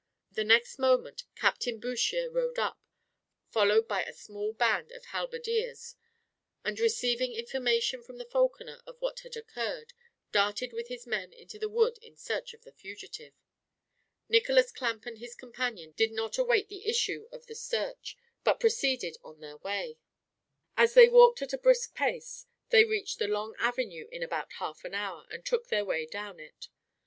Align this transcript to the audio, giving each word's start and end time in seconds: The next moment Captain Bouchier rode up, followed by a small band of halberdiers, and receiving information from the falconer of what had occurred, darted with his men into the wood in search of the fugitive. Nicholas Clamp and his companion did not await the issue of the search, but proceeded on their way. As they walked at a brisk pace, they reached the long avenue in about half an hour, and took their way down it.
The 0.31 0.43
next 0.43 0.79
moment 0.79 1.25
Captain 1.35 1.79
Bouchier 1.79 2.27
rode 2.33 2.57
up, 2.57 2.81
followed 3.51 3.87
by 3.87 4.01
a 4.03 4.13
small 4.13 4.51
band 4.51 4.91
of 4.93 5.05
halberdiers, 5.05 5.93
and 6.65 6.79
receiving 6.79 7.33
information 7.35 8.01
from 8.01 8.17
the 8.17 8.25
falconer 8.25 8.81
of 8.87 8.99
what 8.99 9.19
had 9.19 9.37
occurred, 9.37 9.93
darted 10.31 10.73
with 10.73 10.87
his 10.87 11.05
men 11.05 11.31
into 11.31 11.59
the 11.59 11.69
wood 11.69 11.99
in 12.01 12.15
search 12.17 12.55
of 12.55 12.63
the 12.63 12.71
fugitive. 12.71 13.35
Nicholas 14.27 14.71
Clamp 14.71 15.05
and 15.05 15.19
his 15.19 15.35
companion 15.35 15.91
did 15.91 16.11
not 16.11 16.39
await 16.39 16.67
the 16.67 16.87
issue 16.87 17.27
of 17.31 17.45
the 17.45 17.53
search, 17.53 18.17
but 18.43 18.59
proceeded 18.59 19.17
on 19.21 19.39
their 19.39 19.57
way. 19.57 19.99
As 20.75 20.95
they 20.95 21.09
walked 21.09 21.43
at 21.43 21.53
a 21.53 21.59
brisk 21.59 21.93
pace, 21.93 22.47
they 22.69 22.85
reached 22.85 23.19
the 23.19 23.27
long 23.27 23.53
avenue 23.59 24.07
in 24.11 24.23
about 24.23 24.53
half 24.53 24.83
an 24.83 24.95
hour, 24.95 25.27
and 25.29 25.45
took 25.45 25.67
their 25.67 25.85
way 25.85 26.07
down 26.07 26.39
it. 26.39 26.69